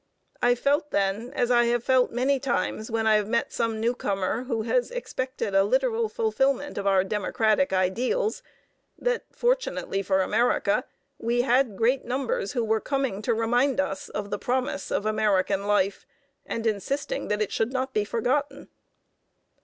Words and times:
"I 0.41 0.55
felt 0.55 0.89
then, 0.89 1.31
as 1.35 1.51
I 1.51 1.65
have 1.65 1.83
felt 1.83 2.09
many 2.09 2.39
times 2.39 2.89
when 2.89 3.05
I 3.05 3.17
have 3.17 3.27
met 3.27 3.53
some 3.53 3.79
newcomer 3.79 4.45
who 4.45 4.63
has 4.63 4.89
expected 4.89 5.53
a 5.53 5.63
literal 5.63 6.09
fulfillment 6.09 6.79
of 6.79 6.87
our 6.87 7.03
democratic 7.03 7.71
ideals, 7.71 8.41
that 8.97 9.25
fortunately 9.31 10.01
for 10.01 10.21
America 10.23 10.85
we 11.19 11.41
had 11.43 11.77
great 11.77 12.03
numbers 12.03 12.53
who 12.53 12.63
were 12.65 12.81
coming 12.81 13.21
to 13.21 13.35
remind 13.35 13.79
us 13.79 14.09
of 14.09 14.31
the 14.31 14.39
'promise 14.39 14.89
of 14.91 15.05
American 15.05 15.67
life,' 15.67 16.07
and 16.47 16.65
insisting 16.65 17.27
that 17.27 17.39
it 17.39 17.51
should 17.51 17.71
not 17.71 17.93
be 17.93 18.03
forgotten." 18.03 18.69